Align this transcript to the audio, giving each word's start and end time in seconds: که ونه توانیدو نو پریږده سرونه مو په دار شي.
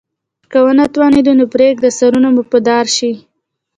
که 0.51 0.57
ونه 0.63 0.85
توانیدو 0.93 1.33
نو 1.39 1.45
پریږده 1.53 1.89
سرونه 1.99 2.29
مو 2.35 2.43
په 2.51 2.57
دار 2.67 2.85
شي. 2.95 3.11